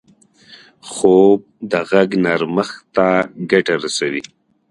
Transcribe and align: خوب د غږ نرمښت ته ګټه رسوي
خوب 0.91 1.39
د 1.71 1.73
غږ 1.89 2.09
نرمښت 2.25 2.77
ته 2.95 3.07
ګټه 3.51 3.73
رسوي 3.83 4.23